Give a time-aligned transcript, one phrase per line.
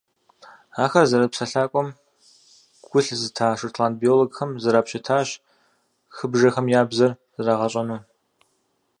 [0.83, 1.87] Ахэр зэрыпсэлъакӏуэм
[2.89, 5.27] гу лъызыта шотланд биологхэм зрапщытащ
[6.15, 7.99] хыбжэхэм я «бзэр» зэрагъэщӏэну.